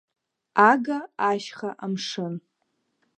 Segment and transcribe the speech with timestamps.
[0.69, 0.99] Ага,
[1.29, 2.33] ашьха, амшын…